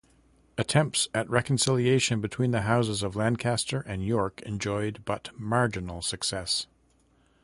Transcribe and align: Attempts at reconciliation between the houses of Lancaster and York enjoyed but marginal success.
Attempts 0.57 1.09
at 1.13 1.29
reconciliation 1.29 2.21
between 2.21 2.49
the 2.49 2.63
houses 2.63 3.03
of 3.03 3.15
Lancaster 3.15 3.81
and 3.81 4.03
York 4.03 4.41
enjoyed 4.47 5.03
but 5.05 5.29
marginal 5.39 6.01
success. 6.01 6.65